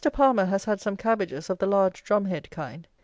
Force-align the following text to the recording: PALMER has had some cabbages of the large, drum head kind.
PALMER 0.13 0.45
has 0.45 0.65
had 0.65 0.81
some 0.81 0.97
cabbages 0.97 1.47
of 1.47 1.59
the 1.59 1.67
large, 1.67 2.03
drum 2.03 2.25
head 2.25 2.49
kind. 2.49 2.87